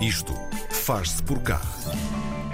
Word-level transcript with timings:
Isto 0.00 0.32
faz-se 0.70 1.22
por 1.22 1.42
cá. 1.42 1.60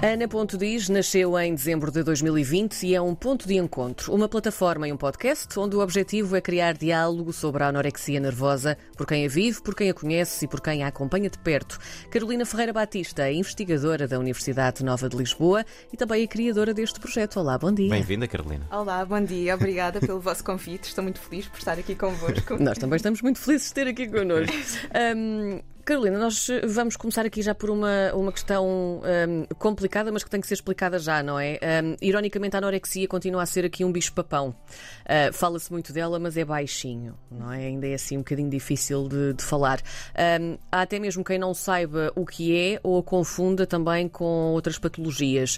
Ana 0.03 0.27
Ponto 0.27 0.57
Diz 0.57 0.89
nasceu 0.89 1.39
em 1.39 1.55
dezembro 1.55 1.89
de 1.89 2.03
2020 2.03 2.83
e 2.83 2.93
é 2.93 3.01
um 3.01 3.15
ponto 3.15 3.47
de 3.47 3.55
encontro, 3.55 4.13
uma 4.13 4.27
plataforma 4.27 4.85
e 4.85 4.91
um 4.91 4.97
podcast 4.97 5.57
onde 5.57 5.73
o 5.73 5.79
objetivo 5.79 6.35
é 6.35 6.41
criar 6.41 6.73
diálogo 6.73 7.31
sobre 7.31 7.63
a 7.63 7.67
anorexia 7.69 8.19
nervosa 8.19 8.77
por 8.97 9.07
quem 9.07 9.25
a 9.25 9.29
vive, 9.29 9.61
por 9.61 9.73
quem 9.73 9.89
a 9.89 9.93
conhece 9.93 10.43
e 10.43 10.47
por 10.49 10.59
quem 10.59 10.83
a 10.83 10.87
acompanha 10.87 11.29
de 11.29 11.37
perto. 11.37 11.79
Carolina 12.11 12.45
Ferreira 12.45 12.73
Batista 12.73 13.29
é 13.29 13.33
investigadora 13.33 14.09
da 14.09 14.19
Universidade 14.19 14.83
Nova 14.83 15.07
de 15.07 15.15
Lisboa 15.15 15.65
e 15.91 15.95
também 15.95 16.23
é 16.23 16.27
criadora 16.27 16.73
deste 16.73 16.99
projeto. 16.99 17.39
Olá, 17.39 17.57
bom 17.57 17.71
dia. 17.71 17.89
Bem-vinda, 17.89 18.27
Carolina. 18.27 18.67
Olá, 18.69 19.05
bom 19.05 19.23
dia. 19.23 19.55
Obrigada 19.55 20.01
pelo 20.01 20.19
vosso 20.19 20.43
convite. 20.43 20.89
Estou 20.89 21.01
muito 21.01 21.21
feliz 21.21 21.47
por 21.47 21.59
estar 21.59 21.79
aqui 21.79 21.95
convosco. 21.95 22.61
Nós 22.61 22.77
também 22.77 22.97
estamos 22.97 23.21
muito 23.21 23.39
felizes 23.39 23.69
de 23.69 23.73
ter 23.73 23.87
aqui 23.87 24.05
connosco. 24.05 24.53
Um, 25.15 25.59
Carolina, 25.87 26.19
nós 26.19 26.49
vamos 26.65 26.97
começar 26.97 27.25
aqui 27.25 27.41
já 27.41 27.55
por 27.55 27.69
uma, 27.69 28.11
uma 28.13 28.29
questão 28.33 28.99
um, 28.99 29.45
complicada, 29.57 30.11
mas 30.11 30.21
que 30.21 30.29
tem 30.29 30.41
que 30.41 30.45
ser 30.45 30.55
explicada 30.55 30.99
já, 30.99 31.23
não 31.23 31.39
é? 31.39 31.57
Um, 31.81 31.95
ironicamente, 32.01 32.57
a 32.57 32.59
anorexia 32.59 33.07
continua 33.07 33.41
a 33.41 33.45
ser 33.45 33.63
aqui 33.63 33.85
um 33.85 33.91
bicho-papão. 33.93 34.49
Uh, 34.49 35.31
Fala-se 35.31 35.71
muito 35.71 35.93
dela, 35.93 36.19
mas 36.19 36.35
é 36.35 36.43
baixinho, 36.43 37.17
não 37.31 37.53
é? 37.53 37.67
Ainda 37.67 37.87
é 37.87 37.93
assim 37.93 38.17
um 38.17 38.19
bocadinho 38.19 38.49
difícil 38.49 39.07
de, 39.07 39.35
de 39.35 39.41
falar. 39.41 39.81
Um, 40.41 40.57
há 40.69 40.81
até 40.81 40.99
mesmo 40.99 41.23
quem 41.23 41.39
não 41.39 41.53
saiba 41.53 42.11
o 42.17 42.25
que 42.25 42.53
é 42.53 42.81
ou 42.83 42.99
a 42.99 43.03
confunda 43.03 43.65
também 43.65 44.09
com 44.09 44.51
outras 44.51 44.77
patologias. 44.77 45.57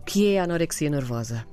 O 0.00 0.04
que 0.04 0.34
é 0.34 0.40
a 0.40 0.42
anorexia 0.42 0.90
nervosa? 0.90 1.46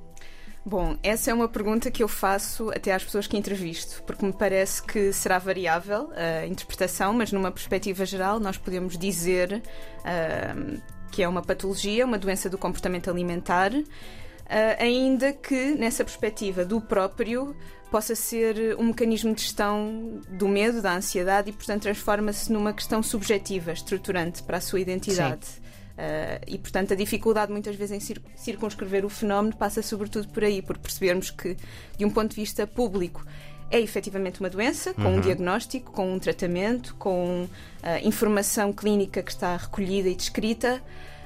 Bom, 0.65 0.97
essa 1.03 1.29
é 1.29 1.33
uma 1.33 1.49
pergunta 1.49 1.91
que 1.91 2.01
eu 2.01 2.07
faço 2.07 2.69
até 2.69 2.93
às 2.93 3.03
pessoas 3.03 3.27
que 3.27 3.35
entrevisto, 3.35 4.01
porque 4.03 4.25
me 4.25 4.31
parece 4.31 4.81
que 4.81 5.11
será 5.11 5.37
variável 5.37 6.09
a 6.15 6.47
interpretação, 6.47 7.13
mas 7.13 7.33
numa 7.33 7.51
perspectiva 7.51 8.05
geral 8.05 8.39
nós 8.39 8.57
podemos 8.57 8.97
dizer 8.97 9.61
uh, 9.99 10.81
que 11.11 11.21
é 11.21 11.27
uma 11.27 11.41
patologia, 11.41 12.05
uma 12.05 12.17
doença 12.17 12.49
do 12.49 12.57
comportamento 12.57 13.09
alimentar, 13.09 13.73
uh, 13.73 13.83
ainda 14.79 15.33
que 15.33 15.75
nessa 15.75 16.01
perspectiva 16.01 16.63
do 16.63 16.79
próprio 16.79 17.53
possa 17.91 18.15
ser 18.15 18.75
um 18.79 18.85
mecanismo 18.85 19.35
de 19.35 19.41
gestão 19.41 20.21
do 20.29 20.47
medo, 20.47 20.81
da 20.81 20.95
ansiedade 20.95 21.49
e, 21.49 21.53
portanto, 21.53 21.83
transforma-se 21.83 22.51
numa 22.51 22.73
questão 22.73 23.03
subjetiva, 23.03 23.73
estruturante 23.73 24.41
para 24.41 24.57
a 24.57 24.61
sua 24.61 24.79
identidade. 24.79 25.45
Sim. 25.45 25.62
Uh, 25.93 26.41
e, 26.47 26.57
portanto, 26.57 26.93
a 26.93 26.95
dificuldade 26.95 27.51
muitas 27.51 27.75
vezes 27.75 28.09
em 28.09 28.15
circunscrever 28.35 29.05
o 29.05 29.09
fenómeno 29.09 29.55
passa 29.55 29.81
sobretudo 29.83 30.27
por 30.29 30.43
aí, 30.43 30.61
por 30.61 30.77
percebermos 30.77 31.29
que, 31.29 31.55
de 31.95 32.03
um 32.03 32.09
ponto 32.09 32.31
de 32.31 32.35
vista 32.35 32.65
público, 32.65 33.23
é 33.69 33.79
efetivamente 33.79 34.39
uma 34.39 34.49
doença, 34.49 34.93
com 34.93 35.03
uhum. 35.03 35.17
um 35.17 35.19
diagnóstico, 35.21 35.91
com 35.91 36.13
um 36.13 36.19
tratamento, 36.19 36.95
com 36.95 37.43
uh, 37.43 37.49
informação 38.03 38.73
clínica 38.73 39.21
que 39.21 39.31
está 39.31 39.55
recolhida 39.55 40.09
e 40.09 40.15
descrita. 40.15 40.81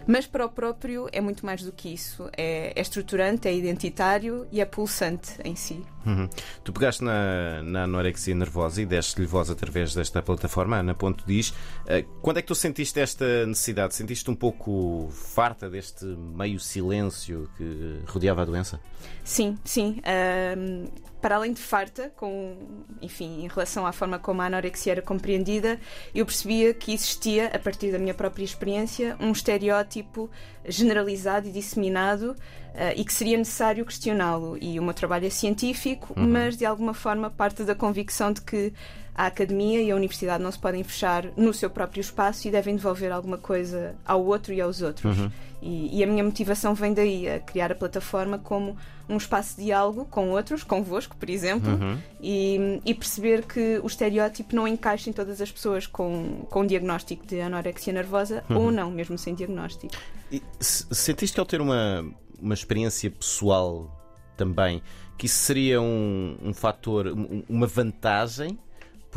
Mas 0.08 0.25
para 0.25 0.45
o 0.45 0.50
próprio 0.50 1.08
é 1.11 1.19
muito 1.19 1.45
mais 1.45 1.61
do 1.61 1.72
que 1.72 1.89
isso. 1.94 2.30
É, 2.36 2.73
é 2.75 2.81
estruturante, 2.81 3.47
é 3.47 3.53
identitário 3.53 4.47
e 4.52 4.61
é 4.61 4.66
pulsante 4.66 5.33
em 5.44 5.55
si. 5.55 5.83
Uhum. 6.05 6.30
Tu 6.64 6.72
pegaste 6.72 7.03
na, 7.03 7.61
na 7.64 7.83
anorexia 7.83 8.33
nervosa 8.33 8.81
e 8.81 8.86
deste-lhe 8.86 9.27
voz 9.27 9.49
através 9.49 9.94
desta 9.94 10.22
plataforma, 10.22 10.77
Ana 10.77 10.95
Ponto 10.95 11.25
diz. 11.27 11.49
Uh, 11.49 12.08
quando 12.22 12.38
é 12.38 12.41
que 12.41 12.47
tu 12.47 12.55
sentiste 12.55 12.99
esta 12.99 13.45
necessidade? 13.45 13.94
Sentiste 13.94 14.31
um 14.31 14.36
pouco 14.36 15.09
farta 15.11 15.69
deste 15.69 16.05
meio 16.05 16.59
silêncio 16.59 17.49
que 17.58 17.99
rodeava 18.08 18.44
a 18.44 18.45
doença? 18.45 18.80
Sim, 19.23 19.58
sim. 19.66 19.99
Uh, 19.99 20.89
para 21.28 21.36
além 21.36 21.52
de 21.52 21.59
farta, 21.59 22.09
com, 22.16 22.56
enfim, 23.02 23.44
em 23.44 23.50
relação 23.50 23.86
à 23.86 23.92
forma 23.92 24.17
como 24.17 24.42
a 24.42 24.45
anorexia 24.45 24.94
era 24.94 25.02
compreendida, 25.02 25.78
eu 26.16 26.25
percebia 26.25 26.73
que 26.73 26.94
existia, 26.94 27.47
a 27.47 27.59
partir 27.59 27.92
da 27.92 28.00
minha 28.00 28.14
própria 28.14 28.45
experiência, 28.45 29.17
um 29.20 29.33
estereótipo 29.33 30.31
generalizado 30.66 31.50
e 31.50 31.52
disseminado 31.52 32.31
uh, 32.31 32.94
e 32.95 33.03
que 33.03 33.11
seria 33.11 33.38
necessário 33.38 33.86
questioná-lo. 33.86 34.58
E 34.61 34.80
o 34.80 34.83
meu 34.83 34.94
trabalho 34.94 35.27
é 35.27 35.30
científico, 35.30 36.14
uhum. 36.15 36.30
mas 36.30 36.55
de 36.55 36.65
alguma 36.65 36.93
forma 36.93 37.30
parte 37.30 37.64
da 37.64 37.76
convicção 37.76 38.32
de 38.32 38.42
que 38.42 38.71
a 39.17 39.26
academia 39.26 39.82
e 39.82 39.89
a 39.89 39.95
universidade 39.95 40.44
não 40.44 40.52
se 40.52 40.60
podem 40.60 40.83
fechar 40.83 41.26
no 41.36 41.52
seu 41.52 41.72
próprio 41.72 42.00
espaço 42.00 42.48
e 42.48 42.52
devem 42.52 42.76
devolver 42.76 43.11
alguma 43.11 43.39
coisa 43.39 43.95
ao 44.05 44.23
outro 44.23 44.54
e 44.54 44.61
aos 44.61 44.83
outros. 44.83 45.17
Uhum. 45.17 45.32
E, 45.60 45.98
e, 45.98 46.04
a 46.04 46.08
minha 46.08 46.23
motivação 46.23 46.76
vem 46.76 46.94
daí, 46.94 47.27
a 47.27 47.39
criar 47.39 47.72
a 47.72 47.76
plataforma 47.76 48.38
como 48.38 48.77
um 49.10 49.17
espaço 49.17 49.58
de 49.58 49.66
diálogo 49.66 50.06
com 50.06 50.30
outros, 50.30 50.64
convosco, 50.64 51.16
por 51.16 51.27
exemplo, 51.32 51.72
uhum. 51.72 51.98
e, 52.22 52.80
e, 52.86 52.94
perceber 52.94 53.44
que 53.44 53.80
o 53.82 53.88
estereótipo 53.88 54.56
não 54.56 54.67
encaixa 54.67 55.10
em 55.10 55.14
todas 55.14 55.42
as 55.42 55.52
pessoas 55.52 55.88
com, 55.88 56.45
com 56.48 56.61
um 56.61 56.67
diagnóstico 56.67 57.26
de 57.26 57.42
anorexia 57.42 57.92
nervosa 57.92 58.44
uhum. 58.48 58.58
ou 58.58 58.72
não, 58.72 58.92
mesmo 58.92 59.17
sem 59.17 59.33
diagnóstico. 59.33 59.95
E 60.32 60.44
sentiste 60.60 61.33
que 61.33 61.39
ao 61.39 61.45
ter 61.45 61.60
uma, 61.60 62.06
uma 62.39 62.54
experiência 62.54 63.10
pessoal 63.10 63.92
também, 64.36 64.83
que 65.17 65.26
isso 65.26 65.39
seria 65.39 65.82
um, 65.82 66.38
um 66.39 66.54
fator, 66.54 67.08
uma 67.50 67.66
vantagem 67.66 68.60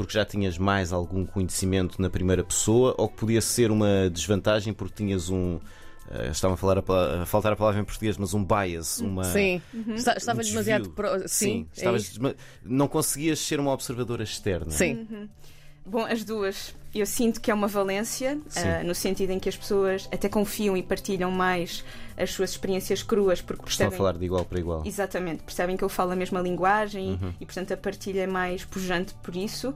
porque 0.01 0.15
já 0.15 0.25
tinhas 0.25 0.57
mais 0.57 0.95
algum 0.95 1.27
conhecimento 1.27 2.01
na 2.01 2.09
primeira 2.09 2.43
pessoa 2.43 2.95
ou 2.97 3.07
que 3.07 3.17
podia 3.19 3.43
ser 3.43 3.71
uma 3.71 4.09
desvantagem 4.11 4.73
porque 4.73 4.95
tinhas 4.95 5.29
um. 5.29 5.57
Uh, 5.57 6.31
estava 6.31 6.55
a, 6.55 6.57
falar 6.57 6.79
a, 6.79 7.23
a, 7.23 7.27
faltar 7.27 7.53
a 7.53 7.57
palavra 7.57 7.83
em 7.83 7.85
português, 7.85 8.17
mas 8.17 8.33
um 8.33 8.43
bias, 8.43 8.99
uma. 9.01 9.25
Sim, 9.25 9.61
uhum. 9.75 9.95
estava 9.95 10.41
um 10.41 10.43
demasiado. 10.43 10.89
Pro... 10.91 11.29
Sim, 11.29 11.29
Sim 11.29 11.67
é 11.73 11.77
estavas, 11.77 12.19
não 12.65 12.89
conseguias 12.89 13.41
ser 13.41 13.61
uma 13.61 13.73
observadora 13.73 14.23
externa. 14.23 14.71
Sim. 14.71 15.07
Uhum. 15.11 15.29
Bom, 15.85 16.05
as 16.05 16.25
duas. 16.25 16.75
Eu 16.93 17.07
sinto 17.07 17.41
que 17.41 17.51
é 17.51 17.55
uma 17.55 17.69
valência, 17.69 18.37
uh, 18.37 18.85
no 18.85 18.95
sentido 18.95 19.31
em 19.31 19.39
que 19.39 19.49
as 19.49 19.57
pessoas 19.57 20.09
até 20.13 20.29
confiam 20.29 20.77
e 20.77 20.83
partilham 20.83 21.31
mais 21.31 21.85
as 22.17 22.33
suas 22.33 22.51
experiências 22.51 23.03
cruas, 23.03 23.41
porque 23.41 23.63
percebem. 23.63 23.93
Estão 23.93 24.07
a 24.07 24.11
falar 24.11 24.19
de 24.19 24.25
igual 24.25 24.45
para 24.45 24.59
igual. 24.59 24.83
Exatamente, 24.85 25.45
percebem 25.45 25.77
que 25.77 25.85
eu 25.85 25.89
falo 25.89 26.11
a 26.11 26.17
mesma 26.17 26.41
linguagem 26.41 27.13
uhum. 27.13 27.33
e, 27.41 27.47
portanto, 27.47 27.73
a 27.73 27.77
partilha 27.77 28.23
é 28.23 28.27
mais 28.27 28.65
pujante 28.65 29.15
por 29.23 29.37
isso. 29.37 29.73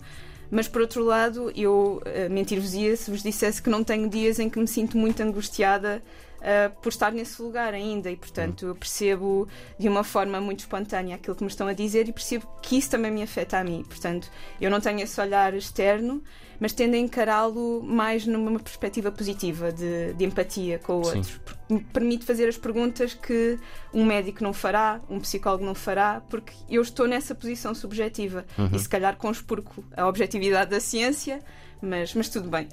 Mas, 0.50 0.68
por 0.68 0.82
outro 0.82 1.04
lado, 1.04 1.52
eu 1.54 2.02
uh, 2.04 2.32
mentir-vos-ia 2.32 2.96
se 2.96 3.10
vos 3.10 3.22
dissesse 3.22 3.62
que 3.62 3.70
não 3.70 3.84
tenho 3.84 4.08
dias 4.08 4.38
em 4.38 4.50
que 4.50 4.58
me 4.58 4.66
sinto 4.66 4.98
muito 4.98 5.22
angustiada 5.22 6.02
uh, 6.44 6.74
por 6.80 6.90
estar 6.90 7.10
nesse 7.12 7.40
lugar 7.40 7.72
ainda 7.72 8.10
e, 8.10 8.16
portanto, 8.16 8.66
eu 8.66 8.74
percebo 8.74 9.48
de 9.78 9.88
uma 9.88 10.04
forma 10.04 10.40
muito 10.40 10.60
espontânea 10.60 11.16
aquilo 11.16 11.34
que 11.34 11.42
me 11.42 11.48
estão 11.48 11.66
a 11.66 11.72
dizer 11.72 12.08
e 12.08 12.12
percebo 12.12 12.46
que 12.62 12.76
isso 12.76 12.90
também 12.90 13.10
me 13.10 13.22
afeta 13.22 13.58
a 13.58 13.64
mim. 13.64 13.82
Portanto, 13.88 14.30
eu 14.60 14.70
não 14.70 14.80
tenho 14.80 15.00
esse 15.00 15.20
olhar 15.20 15.54
externo, 15.54 16.22
mas 16.60 16.72
tendo 16.72 16.94
a 16.94 16.98
encará-lo 16.98 17.82
mais 17.82 18.26
numa 18.26 18.58
perspectiva 18.60 19.10
positiva 19.10 19.72
de, 19.72 20.12
de 20.14 20.24
empatia 20.24 20.78
com 20.78 20.94
o 20.94 21.06
outro. 21.06 21.40
Porque 21.44 21.74
me 21.74 21.80
permite 21.80 22.24
fazer 22.24 22.48
as 22.48 22.56
perguntas 22.56 23.14
que 23.14 23.58
um 23.92 24.04
médico 24.04 24.42
não 24.42 24.52
fará, 24.52 25.00
um 25.08 25.18
psicólogo 25.18 25.64
não 25.64 25.74
fará, 25.74 26.22
porque 26.28 26.52
eu 26.68 26.82
estou 26.82 27.06
nessa 27.06 27.34
posição 27.34 27.74
subjetiva 27.74 28.44
uhum. 28.58 28.70
e 28.72 28.78
se 28.78 28.88
calhar 28.88 29.16
conspurco 29.16 29.84
a 29.96 30.06
objetividade 30.06 30.70
da 30.70 30.80
ciência 30.80 31.40
mas, 31.84 32.14
mas 32.14 32.28
tudo 32.28 32.48
bem. 32.48 32.68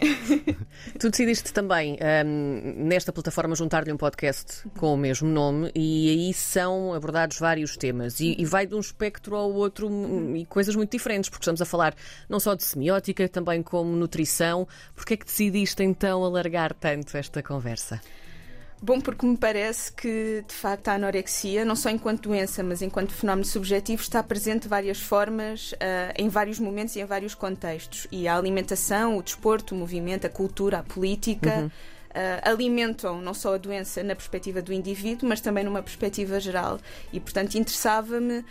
tu 1.00 1.10
decidiste 1.10 1.52
também, 1.54 1.98
um, 2.26 2.86
nesta 2.86 3.12
plataforma, 3.12 3.56
juntar-lhe 3.56 3.92
um 3.92 3.98
podcast 3.98 4.68
com 4.78 4.94
o 4.94 4.98
mesmo 4.98 5.28
nome 5.28 5.72
e 5.76 6.10
aí 6.10 6.34
são 6.34 6.94
abordados 6.94 7.38
vários 7.38 7.78
temas 7.78 8.20
e, 8.20 8.36
e 8.40 8.46
vai 8.46 8.66
de 8.66 8.76
um 8.76 8.80
espectro 8.80 9.36
ao 9.36 9.52
outro 9.52 9.90
e 10.36 10.46
coisas 10.46 10.76
muito 10.76 10.92
diferentes, 10.92 11.30
porque 11.30 11.44
estamos 11.44 11.62
a 11.62 11.66
falar 11.66 11.96
não 12.30 12.40
só 12.40 12.56
de 12.56 12.64
semiótica, 12.64 13.28
também 13.28 13.62
como 13.62 13.96
nutrição. 13.96 14.68
Porquê 14.96 15.16
é 15.16 15.18
que 15.18 15.26
decidiste 15.26 15.84
então 15.84 16.24
alargar 16.24 16.74
tanto 16.74 17.18
esta 17.18 17.44
conversa? 17.44 18.02
Bom, 18.84 19.00
porque 19.00 19.24
me 19.28 19.38
parece 19.38 19.92
que, 19.92 20.44
de 20.48 20.54
facto, 20.56 20.88
a 20.88 20.94
anorexia, 20.94 21.64
não 21.64 21.76
só 21.76 21.92
enquanto 21.92 22.24
doença, 22.24 22.64
mas 22.64 22.82
enquanto 22.82 23.14
fenómeno 23.14 23.46
subjetivo, 23.46 24.02
está 24.02 24.24
presente 24.24 24.64
de 24.64 24.70
várias 24.70 25.00
formas, 25.00 25.74
uh, 25.74 26.14
em 26.18 26.28
vários 26.28 26.60
momentos 26.60 26.96
e 26.96 27.00
em 27.00 27.06
vários 27.06 27.36
contextos. 27.36 28.08
E 28.12 28.28
a 28.28 28.36
alimentação, 28.36 29.18
o 29.18 29.22
desporto, 29.22 29.76
o 29.76 29.78
movimento, 29.78 30.26
a 30.26 30.30
cultura, 30.30 30.80
a 30.80 30.84
política. 30.84 31.60
Uhum. 31.60 31.72
Uh, 32.12 32.42
alimentam 32.44 33.22
não 33.22 33.34
só 33.34 33.54
a 33.54 33.58
doença 33.58 34.04
na 34.04 34.14
perspectiva 34.14 34.62
do 34.62 34.74
indivíduo, 34.74 35.30
mas 35.30 35.40
também 35.40 35.64
numa 35.64 35.82
perspectiva 35.82 36.42
geral. 36.42 36.78
E, 37.14 37.22
portanto, 37.22 37.56
interessava-me 37.56 38.44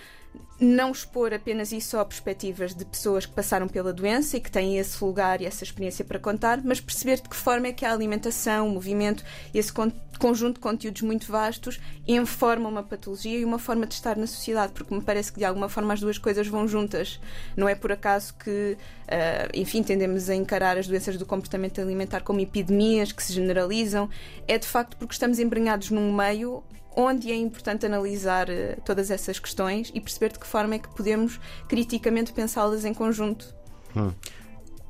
não 0.61 0.93
expor 0.93 1.33
apenas 1.33 1.73
isso 1.73 1.99
a 1.99 2.05
perspectivas 2.05 2.75
de 2.75 2.85
pessoas 2.85 3.25
que 3.25 3.33
passaram 3.33 3.67
pela 3.67 3.95
doença 3.95 4.37
e 4.37 4.41
que 4.41 4.51
têm 4.51 4.77
esse 4.77 5.03
lugar 5.03 5.41
e 5.41 5.47
essa 5.47 5.65
experiência 5.65 6.05
para 6.05 6.19
contar, 6.19 6.61
mas 6.63 6.81
perceber 6.81 7.17
de 7.17 7.29
que 7.29 7.37
forma 7.37 7.69
é 7.69 7.73
que 7.73 7.87
a 7.87 7.93
alimentação, 7.93 8.69
o 8.69 8.71
movimento, 8.71 9.25
esse 9.55 9.73
conjunto 10.19 10.57
de 10.57 10.61
conteúdos 10.61 11.01
muito 11.01 11.33
vastos 11.33 11.81
informam 12.07 12.71
uma 12.71 12.83
patologia 12.83 13.39
e 13.39 13.45
uma 13.45 13.59
forma 13.59 13.87
de 13.87 13.95
estar 13.95 14.19
na 14.19 14.27
sociedade, 14.27 14.73
porque 14.75 14.95
me 14.95 15.01
parece 15.01 15.33
que 15.33 15.39
de 15.39 15.47
alguma 15.47 15.69
forma 15.69 15.95
as 15.95 16.01
duas 16.01 16.19
coisas 16.19 16.47
vão 16.47 16.69
juntas. 16.69 17.19
Não 17.57 17.67
é 17.67 17.75
por 17.75 17.91
acaso 17.91 18.35
que, 18.35 18.77
uh, 18.77 19.51
enfim, 19.55 19.83
tendemos 19.83 20.29
a 20.29 20.35
encarar 20.35 20.77
as 20.77 20.87
doenças 20.87 21.17
do 21.17 21.25
comportamento 21.25 21.81
alimentar 21.81 22.21
como 22.21 22.39
epidemias 22.39 23.13
que 23.13 23.23
se 23.23 23.33
generalizam, 23.33 24.11
é 24.47 24.59
de 24.59 24.67
facto 24.67 24.95
porque 24.99 25.15
estamos 25.15 25.39
embrenhados 25.39 25.91
num 25.91 26.15
meio 26.15 26.63
onde 26.95 27.31
é 27.31 27.37
importante 27.37 27.87
analisar 27.87 28.49
uh, 28.49 28.81
todas 28.85 29.11
essas 29.11 29.39
questões 29.39 29.91
e 29.95 30.01
perceber 30.01 30.33
de 30.33 30.39
que 30.39 30.47
forma 30.51 30.75
é 30.75 30.79
que 30.79 30.89
podemos 30.95 31.39
criticamente 31.69 32.33
pensá-las 32.33 32.85
em 32.85 32.93
conjunto. 32.93 33.55
Hum. 33.97 34.13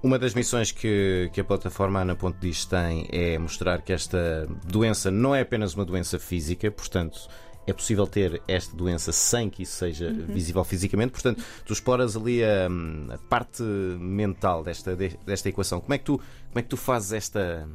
Uma 0.02 0.18
das 0.18 0.32
missões 0.34 0.72
que, 0.72 1.28
que 1.32 1.40
a 1.40 1.44
plataforma 1.44 2.00
Ana 2.00 2.16
Ponte 2.16 2.38
Diz 2.40 2.64
tem 2.64 3.06
é 3.12 3.38
mostrar 3.38 3.82
que 3.82 3.92
esta 3.92 4.48
doença 4.64 5.10
não 5.10 5.34
é 5.34 5.42
apenas 5.42 5.74
uma 5.74 5.84
doença 5.84 6.18
física, 6.18 6.70
portanto. 6.70 7.18
É 7.66 7.72
possível 7.74 8.06
ter 8.06 8.42
esta 8.48 8.74
doença 8.74 9.12
sem 9.12 9.48
que 9.50 9.62
isso 9.62 9.76
seja 9.76 10.06
Uhum. 10.08 10.26
visível 10.34 10.64
fisicamente. 10.64 11.12
Portanto, 11.12 11.44
tu 11.64 11.72
exploras 11.74 12.16
ali 12.16 12.42
a, 12.42 12.66
a 13.14 13.18
parte 13.28 13.62
mental 13.62 14.64
desta, 14.64 14.96
desta 14.96 15.48
equação. 15.50 15.78
Como 15.80 15.92
é 15.94 15.98
que 15.98 16.04
tu, 16.04 16.16
como 16.18 16.58
é 16.58 16.62
que 16.62 16.68
tu 16.68 16.76
fazes 16.78 17.12
esta, 17.12 17.68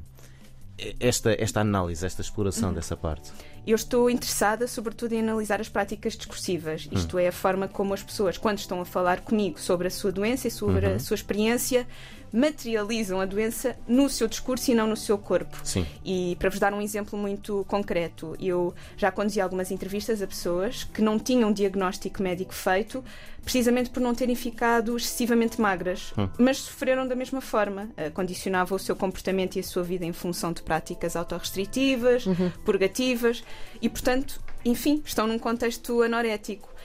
esta, 0.99 1.35
esta 1.39 1.61
análise, 1.61 2.05
esta 2.05 2.21
exploração 2.21 2.69
Uhum. 2.69 2.75
dessa 2.75 2.97
parte? 2.97 3.31
Eu 3.65 3.75
estou 3.75 4.09
interessada, 4.09 4.67
sobretudo, 4.67 5.13
em 5.13 5.19
analisar 5.19 5.59
as 5.59 5.69
práticas 5.69 6.15
discursivas. 6.15 6.87
Isto 6.91 7.17
é, 7.17 7.27
a 7.27 7.31
forma 7.31 7.67
como 7.67 7.93
as 7.93 8.03
pessoas, 8.03 8.37
quando 8.37 8.59
estão 8.59 8.79
a 8.79 8.85
falar 8.85 9.21
comigo 9.21 9.59
sobre 9.59 9.87
a 9.87 9.91
sua 9.91 10.11
doença 10.11 10.47
e 10.47 10.51
sobre 10.51 10.85
a 10.85 10.99
sua 10.99 11.15
experiência, 11.15 11.87
materializam 12.31 13.21
a 13.21 13.25
doença 13.25 13.77
no 13.87 14.09
seu 14.09 14.27
discurso 14.27 14.69
e 14.69 14.75
não 14.75 14.87
no 14.87 14.97
seu 14.97 15.17
corpo. 15.17 15.57
Sim. 15.63 15.85
E 16.03 16.35
para 16.37 16.49
vos 16.49 16.59
dar 16.59 16.73
um 16.73 16.81
exemplo 16.81 17.17
muito 17.17 17.65
concreto, 17.67 18.35
eu 18.39 18.73
já 18.97 19.09
conduzi 19.11 19.39
algumas 19.39 19.71
entrevistas 19.71 20.21
a 20.21 20.27
pessoas 20.27 20.83
que 20.83 21.01
não 21.01 21.17
tinham 21.17 21.51
diagnóstico 21.51 22.21
médico 22.21 22.53
feito, 22.53 23.03
precisamente 23.41 23.89
por 23.89 24.01
não 24.01 24.13
terem 24.13 24.35
ficado 24.35 24.97
excessivamente 24.97 25.61
magras, 25.61 26.13
mas 26.37 26.57
sofreram 26.57 27.07
da 27.07 27.15
mesma 27.15 27.39
forma. 27.39 27.89
Eh, 27.95 28.09
Condicionavam 28.09 28.75
o 28.75 28.79
seu 28.79 28.95
comportamento 28.95 29.55
e 29.55 29.59
a 29.59 29.63
sua 29.63 29.83
vida 29.83 30.03
em 30.03 30.11
função 30.11 30.51
de 30.51 30.61
práticas 30.61 31.15
autorrestritivas, 31.15 32.25
purgativas 32.65 33.43
e, 33.81 33.89
portanto, 33.89 34.41
enfim, 34.63 35.01
estão 35.05 35.27
num 35.27 35.39
contexto 35.39 36.01
anorético. 36.01 36.75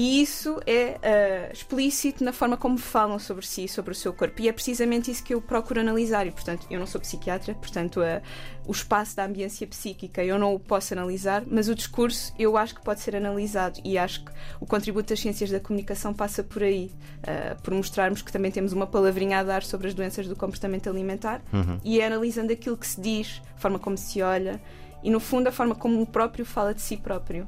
E 0.00 0.22
isso 0.22 0.60
é 0.64 0.96
ah, 1.02 1.52
explícito 1.52 2.22
na 2.22 2.32
forma 2.32 2.56
como 2.56 2.78
falam 2.78 3.18
sobre 3.18 3.44
si, 3.44 3.66
sobre 3.66 3.90
o 3.90 3.94
seu 3.96 4.12
corpo. 4.12 4.40
E 4.40 4.48
é 4.48 4.52
precisamente 4.52 5.10
isso 5.10 5.24
que 5.24 5.34
eu 5.34 5.40
procuro 5.40 5.80
analisar. 5.80 6.24
E, 6.24 6.30
portanto, 6.30 6.68
eu 6.70 6.78
não 6.78 6.86
sou 6.86 7.00
psiquiatra, 7.00 7.52
portanto, 7.54 8.00
ah, 8.00 8.22
o 8.64 8.70
espaço 8.70 9.16
da 9.16 9.24
ambiência 9.24 9.66
psíquica 9.66 10.22
eu 10.22 10.38
não 10.38 10.54
o 10.54 10.60
posso 10.60 10.94
analisar, 10.94 11.42
mas 11.48 11.68
o 11.68 11.74
discurso 11.74 12.32
eu 12.38 12.56
acho 12.56 12.76
que 12.76 12.80
pode 12.80 13.00
ser 13.00 13.16
analisado. 13.16 13.80
E 13.84 13.98
acho 13.98 14.24
que 14.24 14.30
o 14.60 14.66
contributo 14.66 15.08
das 15.08 15.18
ciências 15.18 15.50
da 15.50 15.58
comunicação 15.58 16.14
passa 16.14 16.44
por 16.44 16.62
aí, 16.62 16.92
ah, 17.24 17.56
por 17.60 17.74
mostrarmos 17.74 18.22
que 18.22 18.30
também 18.30 18.52
temos 18.52 18.72
uma 18.72 18.86
palavrinha 18.86 19.40
a 19.40 19.42
dar 19.42 19.64
sobre 19.64 19.88
as 19.88 19.94
doenças 19.94 20.28
do 20.28 20.36
comportamento 20.36 20.88
alimentar. 20.88 21.42
E 21.82 22.00
é 22.00 22.06
analisando 22.06 22.52
aquilo 22.52 22.76
que 22.76 22.86
se 22.86 23.00
diz, 23.00 23.42
a 23.56 23.58
forma 23.58 23.80
como 23.80 23.98
se 23.98 24.22
olha 24.22 24.60
e, 25.02 25.10
no 25.10 25.20
fundo, 25.20 25.48
a 25.48 25.52
forma 25.52 25.74
como 25.74 26.00
o 26.02 26.06
próprio 26.06 26.44
fala 26.44 26.74
de 26.74 26.80
si 26.80 26.96
próprio. 26.96 27.46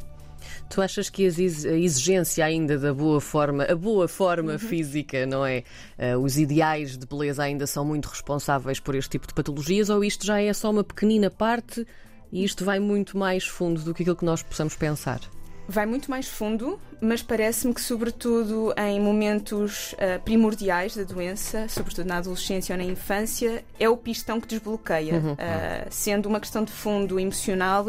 Tu 0.71 0.81
achas 0.81 1.11
que 1.11 1.25
a 1.25 1.27
exi- 1.27 1.69
a 1.69 1.73
exigência 1.77 2.45
ainda 2.45 2.79
da 2.79 2.95
boa 2.95 3.21
forma, 3.21 3.65
a 3.65 3.75
boa 3.77 4.09
forma 4.09 4.53
Uhum. 4.53 4.59
física, 4.59 5.27
não 5.27 5.45
é? 5.45 5.65
Eh, 5.99 6.17
os 6.17 6.39
ideais 6.39 6.97
de 6.97 7.07
beleza 7.07 7.43
ainda 7.43 7.67
são 7.67 7.85
muito 7.85 8.07
responsáveis 8.07 8.81
por 8.81 8.95
este 8.95 9.11
tipo 9.11 9.27
de 9.27 9.35
patologias 9.35 9.91
ou 9.91 10.03
isto 10.03 10.25
já 10.25 10.41
é 10.41 10.53
só 10.55 10.71
uma 10.71 10.83
pequenina 10.83 11.31
parte 11.31 11.87
e 12.33 12.43
isto 12.43 12.65
vai 12.65 12.79
muito 12.81 13.19
mais 13.19 13.47
fundo 13.47 13.83
do 13.83 13.93
que 13.93 14.03
aquilo 14.03 14.17
que 14.17 14.25
nós 14.25 14.43
possamos 14.43 14.75
pensar? 14.75 15.21
Vai 15.69 15.85
muito 15.87 16.11
mais 16.11 16.27
fundo, 16.27 16.81
mas 17.01 17.23
parece-me 17.23 17.73
que, 17.73 17.81
sobretudo 17.81 18.75
em 18.77 19.01
momentos 19.01 19.95
ah, 19.99 20.19
primordiais 20.19 20.97
da 20.97 21.03
doença, 21.03 21.67
sobretudo 21.69 22.07
na 22.07 22.19
adolescência 22.19 22.75
ou 22.75 22.79
na 22.79 22.85
infância, 22.85 23.65
é 23.79 23.89
o 23.89 23.97
pistão 23.97 24.41
que 24.41 24.47
desbloqueia. 24.47 25.21
Ah, 25.39 25.87
sendo 25.91 26.27
uma 26.27 26.41
questão 26.41 26.65
de 26.65 26.73
fundo 26.73 27.19
emocional, 27.19 27.87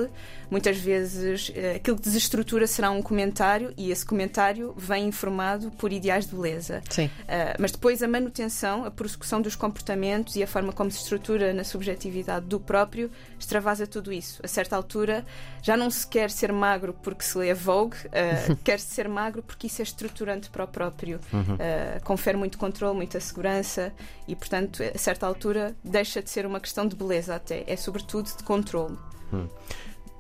muitas 0.50 0.78
vezes 0.78 1.52
ah, 1.56 1.78
aquilo 1.78 1.98
que 1.98 2.04
desestrutura 2.04 2.68
será 2.68 2.92
um 2.92 3.02
comentário 3.02 3.74
e 3.78 3.92
esse 3.92 4.06
comentário 4.06 4.74
vem 4.78 5.08
informado 5.08 5.72
por 5.72 5.92
ideais 5.92 6.26
de 6.26 6.36
beleza. 6.36 6.82
Uh, 7.08 7.56
mas 7.60 7.72
depois 7.72 8.04
a 8.04 8.08
manutenção, 8.08 8.86
a 8.86 8.92
prossecução 8.92 9.42
dos 9.42 9.56
comportamentos 9.56 10.36
e 10.36 10.44
a 10.44 10.48
forma 10.48 10.74
como 10.74 10.92
se 10.92 11.00
estrutura 11.00 11.54
na 11.54 11.64
subjetividade 11.64 12.46
do 12.46 12.60
próprio 12.60 13.10
extravasa 13.40 13.88
tudo 13.88 14.12
isso. 14.12 14.42
A 14.44 14.48
certa 14.48 14.76
altura 14.76 15.26
já 15.62 15.78
não 15.78 15.90
se 15.90 16.06
quer 16.06 16.30
ser 16.30 16.52
magro 16.52 16.94
porque 17.02 17.24
se 17.24 17.38
lê 17.38 17.52
a 17.52 17.56
Vogue, 17.56 17.96
uh, 18.08 18.56
quer-se 18.64 19.01
ser 19.02 19.10
magro 19.10 19.42
porque 19.42 19.68
isso 19.68 19.82
é 19.82 19.84
estruturante 19.84 20.50
para 20.50 20.64
o 20.64 20.68
próprio. 20.68 21.20
Uh, 21.34 22.04
confere 22.04 22.38
muito 22.38 22.58
controle, 22.58 22.96
muita 22.96 23.20
segurança 23.20 23.94
e, 24.28 24.36
portanto, 24.36 24.84
a 24.84 24.98
certa 24.98 25.26
altura 25.26 25.76
deixa 25.84 26.22
de 26.22 26.30
ser 26.30 26.46
uma 26.46 26.60
questão 26.60 26.88
de 26.88 26.96
beleza 26.96 27.36
até. 27.36 27.64
É 27.68 27.76
sobretudo 27.76 28.26
de 28.26 28.44
controle. 28.44 28.98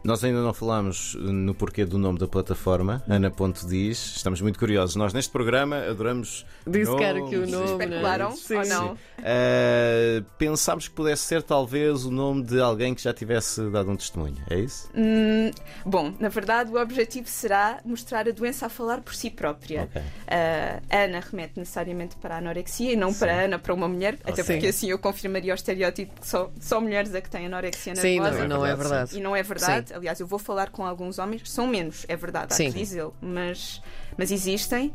Nós 0.03 0.23
ainda 0.23 0.41
não 0.41 0.51
falámos 0.51 1.13
no 1.13 1.53
porquê 1.53 1.85
do 1.85 1.99
nome 1.99 2.17
da 2.17 2.27
plataforma, 2.27 3.03
Ana 3.07 3.29
Ponto 3.29 3.67
Diz. 3.67 4.15
Estamos 4.15 4.41
muito 4.41 4.57
curiosos. 4.57 4.95
Nós 4.95 5.13
neste 5.13 5.31
programa 5.31 5.77
adoramos. 5.77 6.43
Disseram 6.65 7.19
nomes, 7.19 7.29
que 7.29 7.35
o 7.37 7.47
nome. 7.47 7.71
Especularam? 7.71 8.35
Sim. 8.35 8.55
ou 8.55 8.65
não? 8.65 8.93
Uh, 8.93 10.23
pensámos 10.39 10.87
que 10.87 10.95
pudesse 10.95 11.21
ser 11.23 11.43
talvez 11.43 12.03
o 12.03 12.09
nome 12.09 12.41
de 12.41 12.59
alguém 12.59 12.95
que 12.95 13.03
já 13.03 13.13
tivesse 13.13 13.61
dado 13.69 13.91
um 13.91 13.95
testemunho, 13.95 14.37
é 14.49 14.57
isso? 14.59 14.89
Hum, 14.95 15.51
bom, 15.85 16.11
na 16.19 16.29
verdade, 16.29 16.71
o 16.71 16.81
objetivo 16.81 17.27
será 17.27 17.79
mostrar 17.85 18.27
a 18.27 18.31
doença 18.31 18.65
a 18.65 18.69
falar 18.69 19.01
por 19.01 19.13
si 19.13 19.29
própria. 19.29 19.83
Ok. 19.83 20.01
Uh, 20.01 20.81
Ana 20.89 21.19
remete 21.19 21.59
necessariamente 21.59 22.15
para 22.15 22.35
a 22.35 22.37
anorexia 22.39 22.93
e 22.93 22.95
não 22.95 23.13
para 23.13 23.31
Ana, 23.31 23.59
para 23.59 23.71
uma 23.71 23.87
mulher, 23.87 24.17
até 24.23 24.41
Sim. 24.41 24.53
porque 24.53 24.67
assim 24.67 24.89
eu 24.89 24.97
confirmaria 24.97 25.53
o 25.53 25.55
estereótipo 25.55 26.19
que 26.19 26.27
só, 26.27 26.51
só 26.59 26.81
mulheres 26.81 27.13
é 27.13 27.21
que 27.21 27.29
têm 27.29 27.45
anorexia 27.45 27.95
Sim, 27.95 28.19
nervosa. 28.19 28.47
não, 28.47 28.57
não 28.57 28.65
é 28.65 28.75
verdade, 28.75 28.89
verdade. 28.89 29.17
E 29.17 29.21
não 29.21 29.35
é 29.35 29.43
verdade. 29.43 29.90
Aliás, 29.93 30.19
eu 30.19 30.27
vou 30.27 30.39
falar 30.39 30.69
com 30.69 30.85
alguns 30.85 31.19
homens, 31.19 31.49
são 31.49 31.67
menos, 31.67 32.05
é 32.07 32.15
verdade, 32.15 32.53
há 32.53 32.55
Sim. 32.55 32.71
que 32.71 32.79
dizê-lo, 32.79 33.13
mas, 33.21 33.81
mas 34.17 34.31
existem. 34.31 34.93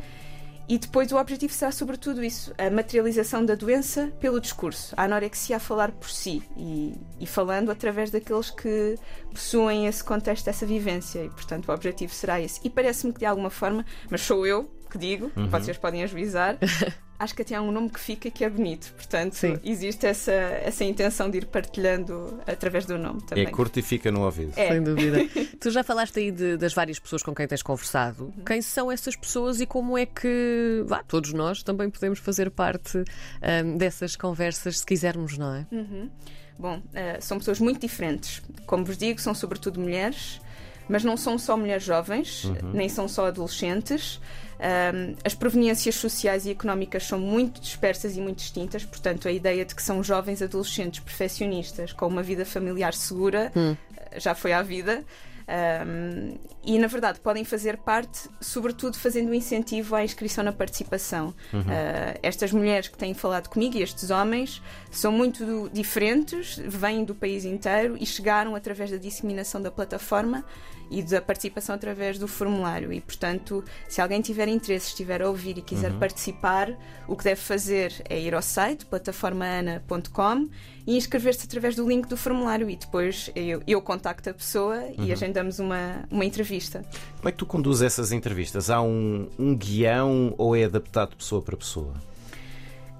E 0.68 0.78
depois 0.78 1.12
o 1.12 1.16
objetivo 1.16 1.52
será 1.52 1.70
sobretudo 1.70 2.24
isso, 2.24 2.52
a 2.58 2.68
materialização 2.68 3.44
da 3.44 3.54
doença 3.54 4.12
pelo 4.18 4.40
discurso, 4.40 4.92
a 4.96 5.04
anorexia 5.04 5.58
a 5.58 5.60
falar 5.60 5.92
por 5.92 6.10
si 6.10 6.42
e, 6.56 6.92
e 7.20 7.26
falando 7.26 7.70
através 7.70 8.10
daqueles 8.10 8.50
que 8.50 8.96
possuem 9.30 9.86
esse 9.86 10.02
contexto, 10.02 10.48
essa 10.48 10.66
vivência. 10.66 11.24
E 11.24 11.30
portanto 11.30 11.68
o 11.68 11.72
objetivo 11.72 12.12
será 12.12 12.40
esse. 12.40 12.60
E 12.64 12.70
parece-me 12.70 13.12
que 13.12 13.20
de 13.20 13.26
alguma 13.26 13.48
forma, 13.48 13.86
mas 14.10 14.22
sou 14.22 14.44
eu 14.44 14.68
que 14.90 14.98
digo, 14.98 15.30
vocês 15.50 15.76
podem 15.76 16.02
ajuizar, 16.02 16.58
acho 17.18 17.34
que 17.34 17.42
até 17.42 17.54
há 17.54 17.62
um 17.62 17.70
nome 17.70 17.88
que 17.90 17.98
fica 18.00 18.30
que 18.30 18.44
é 18.44 18.50
bonito. 18.50 18.92
Portanto, 18.94 19.34
Sim. 19.34 19.58
existe 19.64 20.06
essa, 20.06 20.32
essa 20.32 20.84
intenção 20.84 21.30
de 21.30 21.38
ir 21.38 21.46
partilhando 21.46 22.40
através 22.46 22.84
do 22.86 22.96
nome 22.98 23.22
também. 23.22 23.46
É 23.46 23.50
curto 23.50 23.78
e 23.78 23.82
fica 23.82 24.10
no 24.12 24.22
ouvido. 24.24 24.52
É. 24.56 24.68
Sem 24.72 24.82
dúvida. 24.82 25.18
tu 25.60 25.70
já 25.70 25.82
falaste 25.82 26.18
aí 26.18 26.30
de- 26.30 26.56
das 26.56 26.72
várias 26.74 26.98
pessoas 26.98 27.22
com 27.22 27.34
quem 27.34 27.46
tens 27.46 27.62
conversado. 27.62 28.24
Uhum. 28.36 28.44
Quem 28.44 28.60
são 28.62 28.90
essas 28.90 29.16
pessoas 29.16 29.60
e 29.60 29.66
como 29.66 29.96
é 29.96 30.06
que 30.06 30.82
vá, 30.86 31.02
todos 31.02 31.32
nós 31.32 31.62
também 31.62 31.88
podemos 31.90 32.18
fazer 32.18 32.50
parte 32.50 33.02
ahm, 33.42 33.76
dessas 33.76 34.16
conversas, 34.16 34.80
se 34.80 34.86
quisermos, 34.86 35.36
não 35.38 35.54
é? 35.54 35.66
Uhum. 35.72 36.10
Bom, 36.58 36.82
eh, 36.94 37.18
são 37.20 37.38
pessoas 37.38 37.60
muito 37.60 37.80
diferentes. 37.80 38.42
Como 38.66 38.84
vos 38.84 38.96
digo, 38.96 39.20
são 39.20 39.34
sobretudo 39.34 39.78
mulheres, 39.78 40.40
mas 40.88 41.04
não 41.04 41.16
são 41.16 41.38
só 41.38 41.54
mulheres 41.56 41.82
jovens, 41.84 42.50
nem 42.72 42.88
são 42.88 43.06
só 43.08 43.26
adolescentes. 43.26 44.20
Ahm, 44.58 45.14
as 45.24 45.34
proveniências 45.34 45.94
sociais 45.96 46.46
e 46.46 46.50
económicas 46.50 47.04
são 47.06 47.18
muito 47.18 47.60
dispersas 47.60 48.16
e 48.16 48.20
muito 48.20 48.38
distintas, 48.38 48.84
portanto, 48.84 49.28
a 49.28 49.32
ideia 49.32 49.64
de 49.64 49.74
que 49.74 49.82
são 49.82 50.02
jovens 50.02 50.40
adolescentes 50.42 51.00
perfeccionistas 51.00 51.92
com 51.92 52.06
uma 52.06 52.22
vida 52.22 52.44
familiar 52.46 52.94
segura 52.94 53.52
eh, 53.54 54.18
já 54.18 54.34
foi 54.34 54.52
à 54.52 54.62
vida. 54.62 55.04
Ahm, 55.48 56.34
e 56.64 56.76
na 56.76 56.88
verdade 56.88 57.20
podem 57.20 57.44
fazer 57.44 57.76
parte, 57.76 58.28
sobretudo 58.40 58.96
fazendo 58.98 59.28
um 59.30 59.34
incentivo 59.34 59.94
à 59.94 60.02
inscrição 60.02 60.42
na 60.42 60.52
participação. 60.52 61.32
Ah, 61.68 62.18
estas 62.20 62.50
mulheres 62.50 62.88
que 62.88 62.98
têm 62.98 63.14
falado 63.14 63.48
comigo 63.48 63.76
e 63.76 63.82
estes 63.82 64.10
homens 64.10 64.60
são 64.90 65.12
muito 65.12 65.46
do- 65.46 65.70
diferentes, 65.70 66.56
vêm 66.66 67.04
do 67.04 67.14
país 67.14 67.44
inteiro 67.44 67.96
e 68.00 68.04
chegaram 68.04 68.56
através 68.56 68.90
da 68.90 68.96
disseminação 68.96 69.62
da 69.62 69.70
plataforma 69.70 70.44
e 70.90 71.02
da 71.02 71.20
participação 71.20 71.74
através 71.74 72.18
do 72.18 72.28
formulário. 72.28 72.92
E 72.92 73.00
portanto, 73.00 73.64
se 73.88 74.00
alguém 74.00 74.20
tiver 74.20 74.48
interesse, 74.48 74.88
estiver 74.88 75.22
a 75.22 75.28
ouvir 75.28 75.58
e 75.58 75.62
quiser 75.62 75.92
participar, 75.98 76.76
o 77.08 77.16
que 77.16 77.24
deve 77.24 77.40
fazer 77.40 77.92
é 78.08 78.20
ir 78.20 78.34
ao 78.34 78.42
site 78.42 78.86
plataformaana.com 78.86 80.48
e 80.86 80.96
inscrever-se 80.96 81.44
através 81.44 81.74
do 81.74 81.86
link 81.88 82.06
do 82.06 82.16
formulário 82.16 82.70
e 82.70 82.76
depois 82.76 83.30
eu, 83.34 83.62
eu 83.66 83.82
contacto 83.82 84.30
a 84.30 84.34
pessoa 84.34 84.82
e 84.98 85.12
agendamos 85.12 85.58
uma, 85.58 86.04
uma 86.10 86.24
entrevista. 86.24 86.84
Como 87.16 87.28
é 87.28 87.32
que 87.32 87.38
tu 87.38 87.46
conduzes 87.46 87.82
essas 87.82 88.12
entrevistas? 88.12 88.70
Há 88.70 88.80
um, 88.80 89.28
um 89.38 89.56
guião 89.56 90.34
ou 90.38 90.54
é 90.54 90.64
adaptado 90.64 91.16
pessoa 91.16 91.42
para 91.42 91.56
pessoa? 91.56 91.94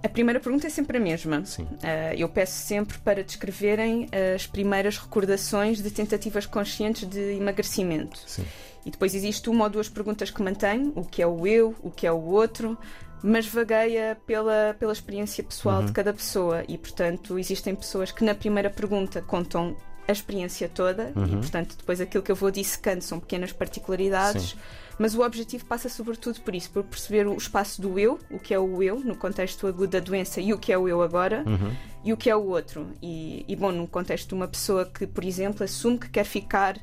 A 0.06 0.08
primeira 0.08 0.38
pergunta 0.38 0.68
é 0.68 0.70
sempre 0.70 0.98
a 0.98 1.00
mesma. 1.00 1.44
Sim. 1.44 1.66
Ah, 1.82 2.14
eu 2.14 2.28
peço 2.28 2.64
sempre 2.64 2.96
para 2.98 3.24
descreverem 3.24 4.08
as 4.34 4.46
primeiras 4.46 4.96
recordações 4.98 5.82
de 5.82 5.90
tentativas 5.90 6.46
conscientes 6.46 7.08
de 7.08 7.32
emagrecimento. 7.32 8.20
Sim. 8.24 8.44
E 8.84 8.90
depois 8.92 9.16
existe 9.16 9.50
uma 9.50 9.64
ou 9.64 9.70
duas 9.70 9.88
perguntas 9.88 10.30
que 10.30 10.40
mantenho: 10.40 10.92
o 10.94 11.04
que 11.04 11.20
é 11.20 11.26
o 11.26 11.44
eu, 11.44 11.74
o 11.82 11.90
que 11.90 12.06
é 12.06 12.12
o 12.12 12.22
outro, 12.22 12.78
mas 13.20 13.48
vagueia 13.48 14.16
pela, 14.24 14.76
pela 14.78 14.92
experiência 14.92 15.42
pessoal 15.42 15.82
de 15.82 15.90
cada 15.90 16.12
pessoa. 16.12 16.62
E, 16.68 16.78
portanto, 16.78 17.36
existem 17.36 17.74
pessoas 17.74 18.12
que 18.12 18.24
na 18.24 18.34
primeira 18.34 18.70
pergunta 18.70 19.20
contam 19.20 19.76
a 20.06 20.12
experiência 20.12 20.70
toda 20.72 21.12
e, 21.16 21.36
portanto, 21.36 21.76
depois 21.76 22.00
aquilo 22.00 22.22
que 22.22 22.30
eu 22.30 22.36
vou 22.36 22.52
dissecando 22.52 23.02
são 23.02 23.18
pequenas 23.18 23.52
particularidades. 23.52 24.50
Sim. 24.50 24.58
Mas 24.98 25.14
o 25.14 25.22
objetivo 25.22 25.64
passa 25.66 25.88
sobretudo 25.88 26.40
por 26.40 26.54
isso, 26.54 26.70
por 26.70 26.82
perceber 26.84 27.26
o 27.26 27.36
espaço 27.36 27.82
do 27.82 27.98
eu, 27.98 28.18
o 28.30 28.38
que 28.38 28.54
é 28.54 28.58
o 28.58 28.82
eu 28.82 29.00
no 29.00 29.14
contexto 29.14 29.66
agudo 29.66 29.88
da 29.88 30.00
doença 30.00 30.40
e 30.40 30.52
o 30.52 30.58
que 30.58 30.72
é 30.72 30.78
o 30.78 30.88
eu 30.88 31.02
agora 31.02 31.44
e 32.02 32.12
o 32.12 32.16
que 32.16 32.30
é 32.30 32.36
o 32.36 32.46
outro. 32.46 32.88
E, 33.02 33.44
e, 33.46 33.56
bom, 33.56 33.72
no 33.72 33.86
contexto 33.86 34.28
de 34.28 34.34
uma 34.34 34.48
pessoa 34.48 34.86
que, 34.86 35.06
por 35.06 35.24
exemplo, 35.24 35.64
assume 35.64 35.98
que 35.98 36.08
quer 36.08 36.24
ficar 36.24 36.78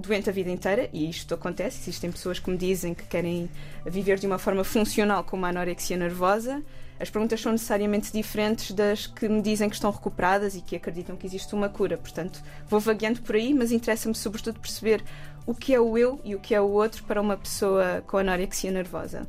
doente 0.00 0.30
a 0.30 0.32
vida 0.32 0.50
inteira, 0.50 0.88
e 0.92 1.08
isto 1.08 1.34
acontece, 1.34 1.78
existem 1.82 2.10
pessoas 2.10 2.38
que 2.38 2.50
me 2.50 2.56
dizem 2.56 2.94
que 2.94 3.04
querem 3.04 3.50
viver 3.84 4.18
de 4.18 4.26
uma 4.26 4.38
forma 4.38 4.64
funcional 4.64 5.22
com 5.22 5.36
uma 5.36 5.48
anorexia 5.48 5.96
nervosa. 5.96 6.62
As 7.00 7.08
perguntas 7.08 7.40
são 7.40 7.52
necessariamente 7.52 8.12
diferentes 8.12 8.72
das 8.72 9.06
que 9.06 9.26
me 9.26 9.40
dizem 9.40 9.70
que 9.70 9.74
estão 9.74 9.90
recuperadas 9.90 10.54
e 10.54 10.60
que 10.60 10.76
acreditam 10.76 11.16
que 11.16 11.26
existe 11.26 11.54
uma 11.54 11.70
cura. 11.70 11.96
Portanto, 11.96 12.42
vou 12.68 12.78
vagueando 12.78 13.22
por 13.22 13.36
aí, 13.36 13.54
mas 13.54 13.72
interessa-me 13.72 14.14
sobretudo 14.14 14.60
perceber 14.60 15.02
o 15.46 15.54
que 15.54 15.72
é 15.72 15.80
o 15.80 15.96
eu 15.96 16.20
e 16.22 16.34
o 16.34 16.40
que 16.40 16.54
é 16.54 16.60
o 16.60 16.68
outro 16.68 17.02
para 17.04 17.18
uma 17.18 17.38
pessoa 17.38 18.04
com 18.06 18.18
anorexia 18.18 18.70
nervosa. 18.70 19.26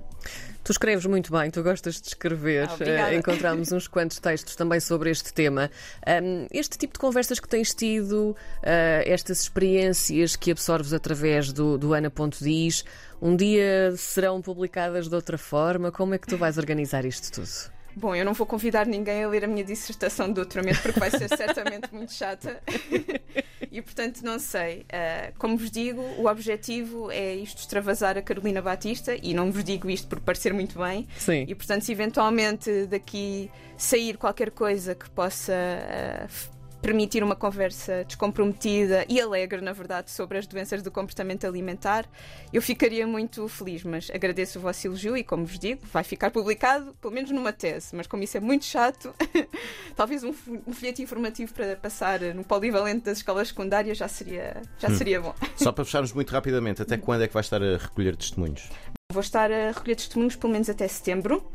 Tu 0.63 0.71
escreves 0.71 1.05
muito 1.07 1.31
bem, 1.31 1.49
tu 1.49 1.63
gostas 1.63 1.99
de 1.99 2.07
escrever. 2.09 2.69
Ah. 2.69 3.11
Uh, 3.11 3.15
encontramos 3.15 3.71
uns 3.71 3.87
quantos 3.87 4.19
textos 4.19 4.55
também 4.55 4.79
sobre 4.79 5.09
este 5.09 5.33
tema. 5.33 5.71
Este 6.51 6.77
tipo 6.77 6.93
de 6.93 6.99
conversas 6.99 7.39
que 7.39 7.47
tens 7.47 7.73
tido, 7.73 8.31
uh, 8.31 8.35
estas 9.05 9.41
experiências 9.41 10.35
que 10.35 10.51
absorves 10.51 10.93
através 10.93 11.51
do, 11.51 11.77
do 11.77 11.93
Ana.dis, 11.93 12.85
um 13.21 13.35
dia 13.35 13.93
serão 13.97 14.41
publicadas 14.41 15.07
de 15.07 15.15
outra 15.15 15.37
forma? 15.37 15.91
Como 15.91 16.13
é 16.13 16.17
que 16.17 16.27
tu 16.27 16.37
vais 16.37 16.57
organizar 16.57 17.05
isto 17.05 17.31
tudo? 17.31 17.80
Bom, 17.95 18.15
eu 18.15 18.25
não 18.25 18.33
vou 18.33 18.47
convidar 18.47 18.85
ninguém 18.85 19.23
a 19.23 19.27
ler 19.27 19.45
a 19.45 19.47
minha 19.47 19.63
dissertação 19.63 20.27
de 20.27 20.33
doutoramento 20.33 20.81
porque 20.81 20.99
vai 20.99 21.11
ser 21.11 21.27
certamente 21.29 21.93
muito 21.93 22.13
chata 22.13 22.61
e, 23.71 23.81
portanto, 23.81 24.21
não 24.21 24.37
sei. 24.37 24.81
Uh, 24.81 25.33
como 25.37 25.57
vos 25.57 25.71
digo, 25.71 26.01
o 26.01 26.27
objetivo 26.27 27.09
é 27.11 27.35
isto 27.35 27.59
extravasar 27.59 28.17
a 28.17 28.21
Carolina 28.21 28.61
Batista 28.61 29.15
e 29.15 29.33
não 29.33 29.51
vos 29.51 29.63
digo 29.63 29.89
isto 29.89 30.07
por 30.07 30.19
parecer 30.19 30.53
muito 30.53 30.77
bem. 30.79 31.07
Sim. 31.17 31.45
E, 31.47 31.55
portanto, 31.55 31.83
se 31.83 31.91
eventualmente 31.91 32.85
daqui 32.87 33.49
sair 33.77 34.17
qualquer 34.17 34.51
coisa 34.51 34.93
que 34.93 35.09
possa. 35.09 35.53
Uh, 35.53 36.60
permitir 36.81 37.23
uma 37.23 37.35
conversa 37.35 38.03
descomprometida 38.05 39.05
e 39.07 39.21
alegre, 39.21 39.61
na 39.61 39.71
verdade, 39.71 40.09
sobre 40.09 40.37
as 40.37 40.47
doenças 40.47 40.81
do 40.81 40.89
comportamento 40.89 41.45
alimentar, 41.45 42.05
eu 42.51 42.61
ficaria 42.61 43.05
muito 43.05 43.47
feliz. 43.47 43.83
Mas 43.83 44.09
agradeço 44.09 44.57
o 44.59 44.61
vosso 44.61 44.87
elogio 44.87 45.15
e, 45.15 45.23
como 45.23 45.45
vos 45.45 45.59
digo, 45.59 45.81
vai 45.93 46.03
ficar 46.03 46.31
publicado, 46.31 46.93
pelo 46.99 47.13
menos 47.13 47.29
numa 47.31 47.53
tese. 47.53 47.95
Mas 47.95 48.07
como 48.07 48.23
isso 48.23 48.35
é 48.37 48.39
muito 48.39 48.65
chato, 48.65 49.13
talvez 49.95 50.23
um, 50.23 50.33
um 50.65 50.73
folheto 50.73 51.01
informativo 51.01 51.53
para 51.53 51.75
passar 51.75 52.19
no 52.33 52.43
polivalente 52.43 53.05
das 53.05 53.19
escolas 53.19 53.49
secundárias 53.49 53.97
já 53.97 54.07
seria, 54.07 54.61
já 54.79 54.89
Hum. 54.89 54.97
seria 54.97 55.21
bom. 55.21 55.33
Só 55.55 55.71
para 55.71 55.85
fecharmos 55.85 56.11
muito 56.13 56.31
rapidamente, 56.31 56.81
até 56.81 56.97
quando 56.97 57.23
é 57.23 57.27
que 57.27 57.33
vais 57.33 57.45
estar 57.45 57.61
a 57.61 57.77
recolher 57.77 58.15
testemunhos? 58.15 58.69
Vou 59.13 59.21
estar 59.21 59.51
a 59.51 59.67
recolher 59.71 59.95
testemunhos 59.95 60.35
pelo 60.35 60.51
menos 60.53 60.69
até 60.69 60.87
setembro 60.87 61.45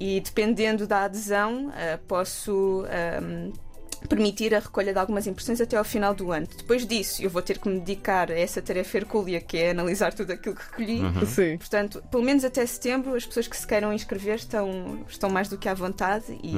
e 0.00 0.20
dependendo 0.20 0.86
da 0.86 1.04
adesão 1.04 1.72
eh, 1.76 1.98
posso 2.08 2.84
ehm, 2.90 3.52
permitir 4.08 4.54
a 4.54 4.58
recolha 4.58 4.92
de 4.92 4.98
algumas 4.98 5.26
impressões 5.26 5.60
até 5.60 5.76
ao 5.76 5.84
final 5.84 6.14
do 6.14 6.32
ano. 6.32 6.46
Depois 6.56 6.86
disso 6.86 7.22
eu 7.22 7.30
vou 7.30 7.42
ter 7.42 7.58
que 7.58 7.68
me 7.68 7.78
dedicar 7.80 8.30
a 8.30 8.38
essa 8.38 8.60
tarefa 8.62 8.98
hercúlea 8.98 9.40
que 9.40 9.56
é 9.56 9.70
analisar 9.70 10.12
tudo 10.12 10.32
aquilo 10.32 10.54
que 10.54 10.62
recolhi. 10.62 11.26
Sim. 11.26 11.56
Portanto, 11.58 12.02
pelo 12.10 12.22
menos 12.22 12.44
até 12.44 12.64
setembro, 12.66 13.14
as 13.14 13.24
pessoas 13.26 13.48
que 13.48 13.56
se 13.56 13.66
queiram 13.66 13.92
inscrever 13.92 14.36
estão, 14.36 15.04
estão 15.08 15.30
mais 15.30 15.48
do 15.48 15.56
que 15.58 15.68
à 15.68 15.74
vontade 15.74 16.24
e, 16.42 16.54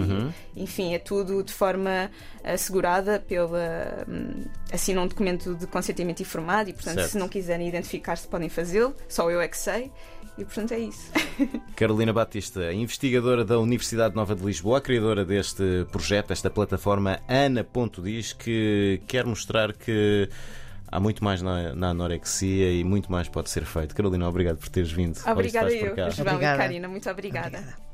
enfim, 0.56 0.94
é 0.94 0.98
tudo 0.98 1.42
de 1.42 1.52
forma 1.52 2.10
assegurada 2.44 3.20
pela. 3.20 4.04
hum, 4.08 4.44
assinam 4.72 5.04
um 5.04 5.06
documento 5.06 5.54
de 5.54 5.66
consentimento 5.66 6.20
informado 6.20 6.70
e, 6.70 6.72
portanto, 6.72 6.96
Certo. 6.96 7.10
se 7.12 7.18
não 7.18 7.28
quiserem 7.28 7.68
identificar-se, 7.68 8.26
podem 8.26 8.48
fazê-lo, 8.48 8.94
só 9.08 9.30
eu 9.30 9.40
é 9.40 9.48
que 9.48 9.56
sei. 9.58 9.90
E, 10.36 10.44
portanto, 10.44 10.70
é 10.72 10.78
isso. 10.78 11.10
Carolina 11.74 12.12
Batista, 12.12 12.72
investigadora 12.72 13.44
da 13.44 13.58
Universidade 13.58 14.14
Nova 14.14 14.36
de 14.36 14.44
Lisboa, 14.44 14.80
criadora 14.80 15.24
deste 15.24 15.84
projeto, 15.90 16.30
esta 16.30 16.48
plataforma 16.48 17.18
Ana.diz, 17.28 18.32
que 18.32 19.00
quer 19.06 19.24
mostrar 19.24 19.72
que 19.72 20.28
há 20.90 20.98
muito 20.98 21.22
mais 21.22 21.42
na, 21.42 21.74
na 21.74 21.88
anorexia 21.90 22.72
e 22.72 22.82
muito 22.82 23.12
mais 23.12 23.28
pode 23.28 23.50
ser 23.50 23.64
feito. 23.64 23.94
Carolina, 23.94 24.28
obrigado 24.28 24.56
por 24.56 24.68
teres 24.68 24.90
vindo. 24.90 25.18
Obrigada 25.26 25.70
eu. 25.70 25.94
João 26.10 26.34
Obrigada. 26.34 26.56
e 26.56 26.58
Karina. 26.58 26.88
Muito 26.88 27.08
obrigada. 27.10 27.58
Obrigada. 27.58 27.76